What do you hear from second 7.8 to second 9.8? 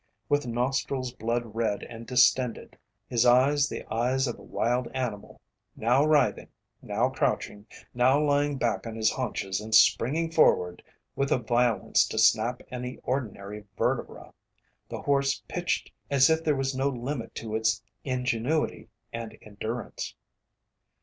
now lying back on his haunches and